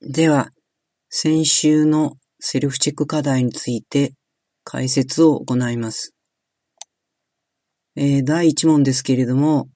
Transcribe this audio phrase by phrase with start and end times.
[0.00, 0.50] では、
[1.10, 4.12] 先週のセルフチェック課題について
[4.62, 6.14] 解説を行います。
[7.96, 9.68] えー、第1問ですけれども、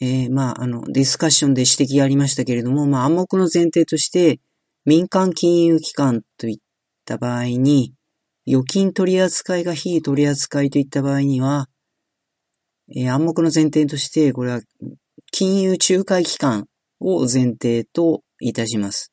[0.00, 4.38] えー、まあ、あの、ディスカッションで指摘がありましたけれども、まあ、暗黙の前提として、
[4.84, 6.58] 民間金融機関といっ
[7.04, 7.92] た場合に、
[8.46, 11.66] 預金取扱いが非取扱いといった場合には、
[12.94, 14.60] えー、暗黙の前提として、これは
[15.32, 16.68] 金融仲介機関
[17.00, 19.12] を前提といたします。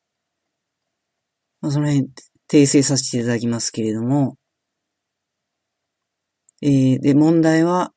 [1.61, 2.09] まあ、その辺、
[2.51, 4.35] 訂正させていただきますけれども、
[6.61, 7.91] えー、で、問題は、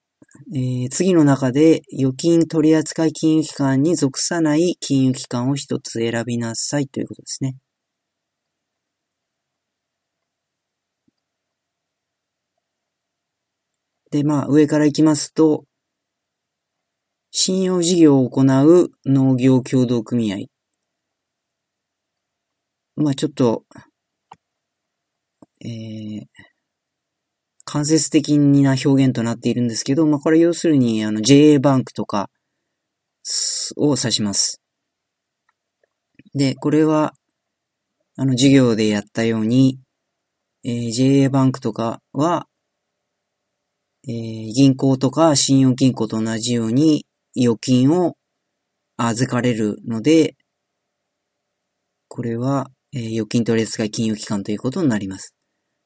[0.54, 7.56] えー、次の中で預金取扱金融機関に属さない金融機関を一つ選びなさいということですね。
[14.10, 15.65] で、まあ、上から行きますと、
[17.30, 20.55] 信用事業を行う農業協同組合。
[22.96, 23.64] まあ、ちょっと、
[25.62, 26.26] えー、
[27.66, 32.30] 間接的な表現となっているんですけど、まあ、これ要するに、あの、JA バンクとか
[33.76, 34.62] を指します。
[36.34, 37.12] で、これは、
[38.16, 39.78] あの、授業でやったように、
[40.65, 42.46] えー、JA バンクとかは、
[44.09, 47.04] えー、銀行とか信用金庫と同じように
[47.37, 48.16] 預金を
[48.96, 50.37] 預かれるので、
[52.09, 55.35] これは、えー、預金取り扱い金融機関ということになります。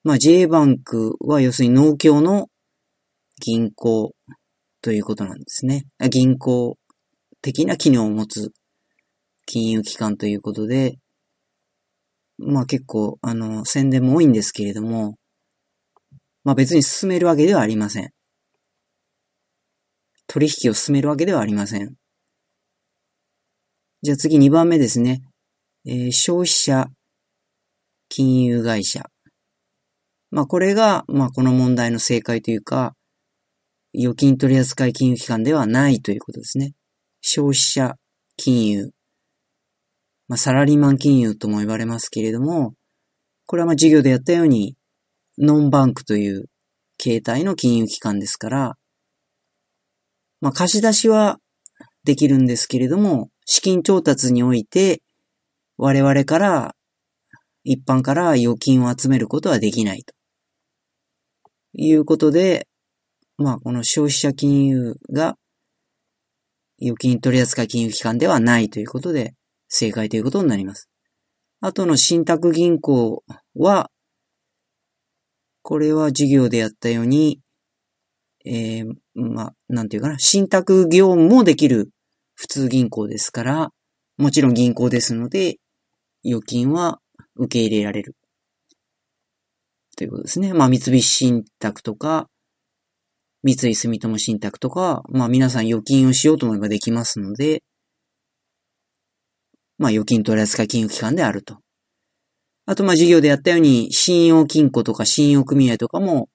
[0.05, 2.47] まあ J バンクは要するに農協の
[3.41, 4.13] 銀行
[4.81, 5.87] ということなんですね。
[6.09, 6.79] 銀行
[7.43, 8.53] 的な機能を持つ
[9.45, 10.99] 金融機関ということで、
[12.39, 15.17] まあ結構、あの、宣伝も多いんですけれども、
[16.45, 18.11] まあ別に進めるわけではありません。
[20.29, 21.97] 取引を進めるわけではありません。
[24.03, 25.23] じゃあ次2番目ですね。
[25.85, 26.87] えー、消費者
[28.11, 29.09] 金融会社。
[30.33, 32.95] まあこれが、まあこの問題の正解というか、
[33.95, 36.73] 預金取扱金融機関ではないということですね。
[37.21, 37.95] 消費者
[38.37, 38.91] 金融。
[40.27, 42.75] まあサラリーマン金融とも言われますけれども、
[43.47, 44.77] これはまあ授業でやったように、
[45.39, 46.47] ノンバンクという
[46.99, 48.77] 形態の金融機関ですから、
[50.41, 51.39] まあ貸し出しは
[52.03, 55.01] できるんですけれども、資金調達において、
[55.77, 56.75] 我々から、
[57.65, 60.15] 一般から預金を集めることはできないと。
[61.73, 62.67] いうことで、
[63.37, 65.37] まあ、この消費者金融が
[66.83, 69.35] 預金取扱金融機関ではないということで、
[69.69, 70.89] 正解ということになります。
[71.61, 73.23] あとの信託銀行
[73.55, 73.91] は、
[75.63, 77.41] これは授業でやったように、
[78.47, 81.91] えー、まあ、なんていうかな、信託業務もできる
[82.35, 83.71] 普通銀行ですから、
[84.17, 85.59] もちろん銀行ですので、
[86.25, 87.00] 預金は
[87.37, 88.17] 受け入れられる。
[89.97, 90.55] ということですね。
[90.55, 92.29] まあ、三菱信託とか、
[93.43, 97.63] 三井住友信託とか、まあ皆さん預金をしようと思えばできますので、
[99.79, 101.59] まあ預金取扱金融機関であると。
[102.67, 106.29] あとまあ事業でやったように、信用金庫とか信用組合とかも、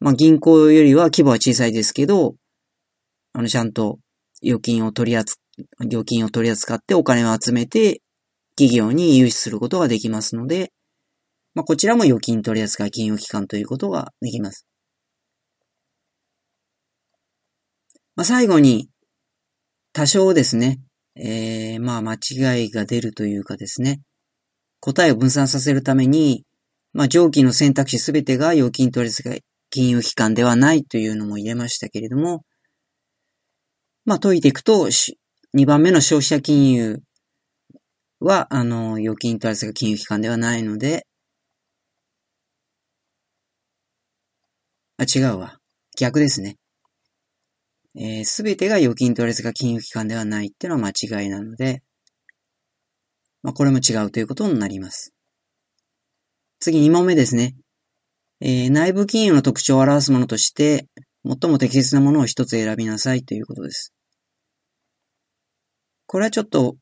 [0.00, 2.34] まあ銀行よりは規模は小さいですけど、
[3.32, 3.98] あのちゃんと
[4.44, 5.40] 預金を取り扱、
[5.80, 8.02] 預金を取り扱ってお金を集めて
[8.62, 10.72] 企業に融資することができますので、
[11.54, 14.66] まあ、こちらも預金取扱金融機関ということができます。
[18.14, 18.88] まあ、最後に、
[19.92, 20.80] 多少ですね、
[21.16, 24.00] えー、まあ、間違いが出るというかですね、
[24.80, 26.44] 答えを分散させるために、
[26.92, 32.44] まあ、上記の選択肢すべてが預金取扱い金融機関ではないというのも入れましたけれども、
[34.04, 37.02] まあ、解いていくと、2番目の消費者金融
[38.22, 41.06] は、あの、預金取扱金融機関ではないので、
[44.96, 45.58] あ、違うわ。
[45.98, 46.56] 逆ですね。
[48.24, 51.82] す、べ、てが預金取扱金融機関ではないっていうのは間違いなので、
[53.42, 55.12] まあ、これも違うということになります。
[56.60, 57.56] 次2問目ですね。
[58.40, 60.86] えー、内部金融の特徴を表すものとして、
[61.24, 63.92] 最も適切なものを一つ選びなさいということです。
[66.06, 66.76] これはちょっと、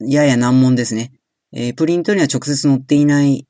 [0.00, 1.12] やや難問ですね。
[1.52, 3.46] えー、プリントには直接載っていない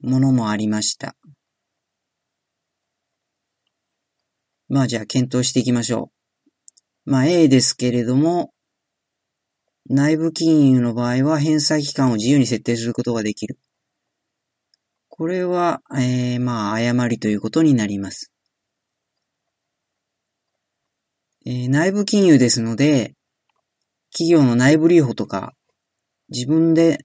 [0.00, 1.16] ものもありました。
[4.68, 6.10] まあじゃあ検討していきましょ
[7.06, 7.10] う。
[7.10, 8.52] まあ A ですけれども、
[9.88, 13.58] 内部金融の場合は返済期間を自由に設定することができる。
[15.08, 18.32] これは、えー、まあ誤りということになります。
[21.44, 23.14] えー、内部金融ですので、
[24.10, 25.52] 企業の内部留保とか
[26.28, 27.04] 自分で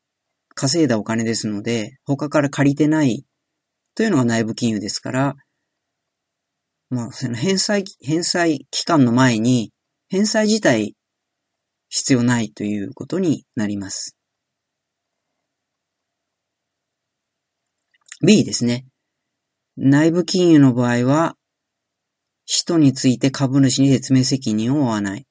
[0.56, 3.24] 稼いだお金ですので、他から借りてない
[3.96, 5.36] というのが内部金融ですから、
[6.90, 9.72] まあ、その返済、返済期間の前に、
[10.10, 10.96] 返済自体
[11.88, 14.18] 必要ないということになります。
[18.26, 18.86] B ですね。
[19.78, 21.36] 内部金融の場合は、
[22.46, 25.26] 人について株主に説明責任を負わない。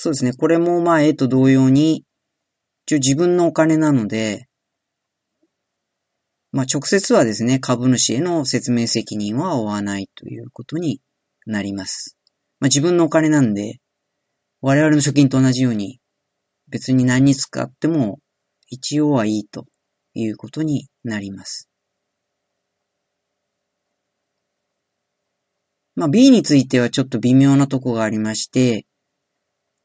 [0.00, 0.32] そうですね。
[0.32, 2.04] これもまあ、絵と同様に、
[2.86, 4.46] 一応自分のお金なので、
[6.52, 11.00] まあ、直接はですね、株主への説明責任は負わないということに
[11.46, 12.16] なります。
[12.60, 13.80] まあ、自分のお金なんで、
[14.60, 15.98] 我々の貯金と同じように、
[16.68, 18.20] 別に何に使っても
[18.68, 19.66] 一応はいいと
[20.14, 21.68] いうことになります。
[25.96, 28.86] まあ B についてはちょっと微妙なとこがありまして、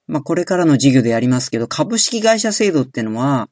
[0.08, 3.50] まあこれからの授業でやりますけど、株式会社制度ってのは、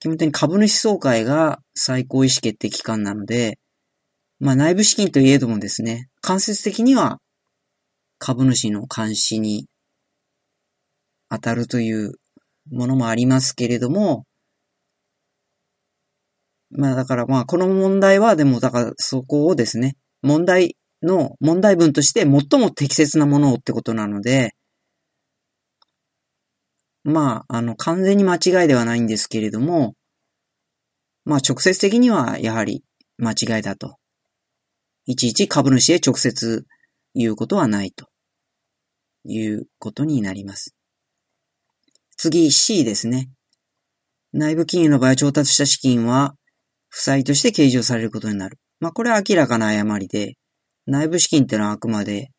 [0.00, 3.58] 基本的に株主総会が最高意思決定機関なので、
[4.38, 7.20] まあ内部資金といえどもですね、間接的には
[8.18, 9.66] 株主の監視に
[11.30, 12.12] 当たるという
[12.70, 14.24] ものもありますけれども、
[16.70, 24.53] まあだからまあこの問題はでもだからそこをですね、問題の問題文として最も適切なものをってことなので、
[27.04, 29.94] まああの完全に間違いではないんですけれども、
[31.24, 32.82] まあ直接的にはやはり
[33.18, 33.96] 間違いだと。
[35.06, 36.64] いちいち株主へ直接
[37.14, 38.08] 言うことはないと
[39.24, 40.74] いうことになります。
[42.16, 43.30] 次 C ですね。
[44.32, 46.34] 内部金融の場合調達した資金は
[46.88, 48.58] 負債として計上されることになる。
[48.80, 50.36] まあこれは明らかな誤りで、
[50.86, 52.30] 内部資金ってのはあくまで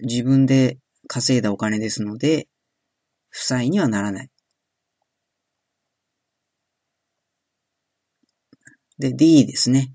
[0.00, 0.78] 自分で
[1.08, 2.48] 稼いだお金ですので、
[3.36, 4.30] 負債にはならない。
[8.98, 9.92] で、D ですね。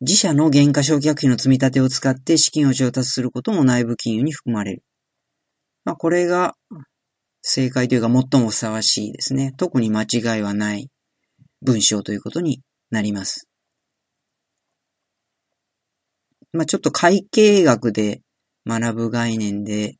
[0.00, 4.82] 自社の原価償却費の積み立てを使って資金を調達することも内部金融に含まれる。
[5.84, 6.56] まあ、これが
[7.42, 9.52] 正解というか最もふさわしいですね。
[9.58, 10.88] 特に間違いはない
[11.60, 13.46] 文章ということになります。
[16.52, 18.22] まあちょっと会計学で
[18.66, 19.99] 学ぶ概念で、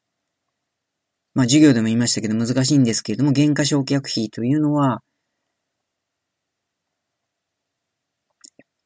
[1.34, 5.00] まあ授業でも言いましたけど難しいんですけれども、原価償却費というのは、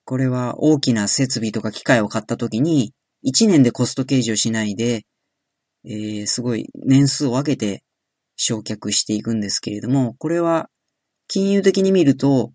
[0.05, 2.93] これは大きな設備とか機械を買ったときに、
[3.27, 5.05] 1年でコスト計上しないで、
[5.87, 7.83] えー、すごい年数を分けて
[8.39, 10.69] 償却していくんですけれども、これは
[11.29, 12.53] 金融的に見ると、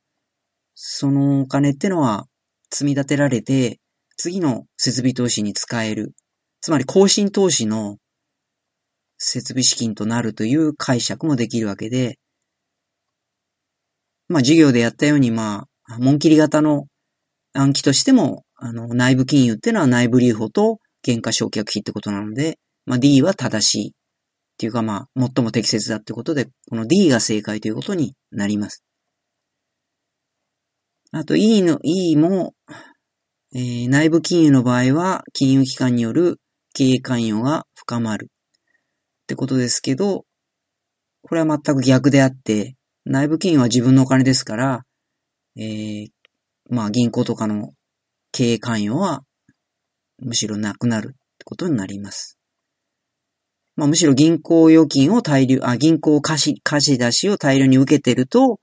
[0.75, 2.25] そのお金ってのは
[2.71, 3.79] 積み立てられて、
[4.15, 6.13] 次の設備投資に使える。
[6.61, 7.97] つまり更新投資の
[9.19, 12.17] 設備資金となるという解釈もできるわけで、
[14.27, 16.85] まあ授業でやったように、まあ、紋切り型の
[17.53, 23.89] 暗記としても、あの、内部金融っていうのは内部留保と原価償却費ってことなので、まあ D は正しい。
[23.89, 23.91] っ
[24.59, 28.83] ていうかまあ、最も適切だってことで、この D が正解ということになります。
[31.11, 32.53] あと E の E も、
[33.55, 36.39] えー、内部金融の場合は金融機関による
[36.73, 38.29] 経営関与が深まる
[39.29, 40.25] ってことですけど、
[41.21, 42.75] これは全く逆であって、
[43.05, 44.85] 内部金融は自分のお金ですから、
[45.55, 46.07] えー、
[46.71, 47.73] まあ銀行とかの
[48.31, 49.21] 経営関与は
[50.17, 52.39] むしろなくなるってことになります。
[53.75, 58.59] まあむしろ銀行預金を大量、あ、銀行貸し、貸し出しを大量に受けてると、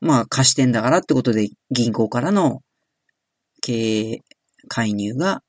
[0.00, 2.62] まあ貸してんだからってことで銀行からの
[3.60, 3.74] 経
[4.12, 4.20] 営
[4.68, 5.42] 介入が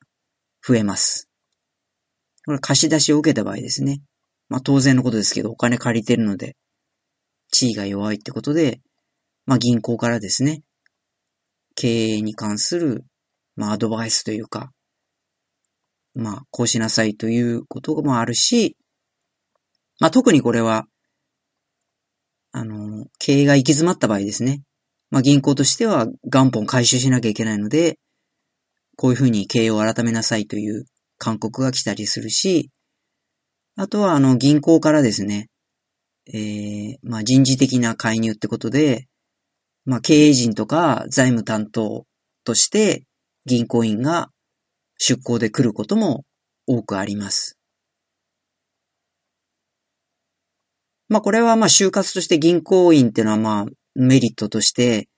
[0.67, 1.29] 増えます。
[2.46, 4.01] これ貸し出しを受けた場合ですね。
[4.50, 6.55] まあ当然のことですけど、お金借りてるので、
[7.51, 8.81] 地位が弱いってことで、
[9.45, 10.62] まあ銀行からですね、
[11.75, 13.05] 経営に関する、
[13.55, 14.71] まあアドバイスというか、
[16.15, 18.77] まあこうしなさいということもあるし、
[20.00, 20.85] まあ特にこれは
[22.55, 24.62] あの、経営が行き詰まった場合ですね。
[25.09, 27.97] まあ銀行としては元本回収しなきゃいけないので、
[28.95, 30.85] こういうふうに経営を改めなさいという
[31.17, 32.69] 勧告が来たりするし、
[33.75, 35.50] あとはあの銀行からですね、
[36.27, 39.08] えー、まあ人事的な介入ってことで、
[39.86, 42.06] まあ経営陣とか財務担当
[42.44, 43.03] として
[43.46, 44.30] 銀行員が
[44.98, 46.24] 出向で来ることも
[46.68, 47.58] 多くあります。
[51.10, 53.65] まあこれはまあ就活として銀行員っていうのはまあ
[53.96, 55.10] メリットとして、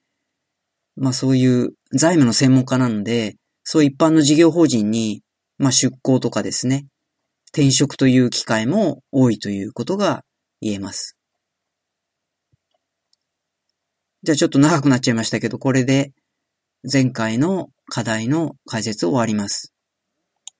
[0.95, 5.21] まあそういう財務の専門家なので、そう一般の事業法人に、
[5.57, 6.85] まあ出向とかですね、
[7.49, 10.23] 転職という機会も多いということが
[10.61, 11.15] 言えます。
[14.23, 16.11] じゃあちょっと長くなっちゃいましたけど、これで
[16.91, 19.74] 前回の課題の解説を終わります。